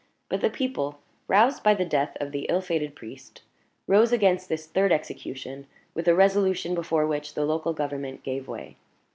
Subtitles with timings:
[0.29, 0.97] But the people,
[1.27, 3.43] roused by the death of the ill fated priest,
[3.85, 8.77] rose against this third execution with a resolution before which the local government gave way.